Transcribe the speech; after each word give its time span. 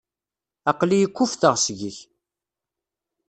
Aql-iyi 0.71 1.07
kuffteɣ 1.15 1.55
seg-k. 1.59 1.97